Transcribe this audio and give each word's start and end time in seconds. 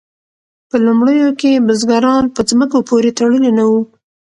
په 0.69 0.75
لومړیو 0.85 1.29
کې 1.39 1.63
بزګران 1.67 2.23
په 2.35 2.41
ځمکو 2.49 2.77
پورې 2.89 3.11
تړلي 3.17 3.51
نه 3.57 3.63
وو. 3.69 3.81